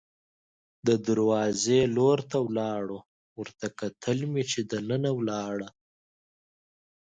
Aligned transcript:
د 0.87 0.89
دروازې 1.07 1.79
لور 1.95 2.19
ته 2.31 2.37
ولاړو، 2.47 2.99
ورته 3.39 3.65
کتل 3.79 4.19
مې 4.31 4.43
چې 4.51 4.59
دننه 4.71 5.11
ولاړه. 5.19 5.69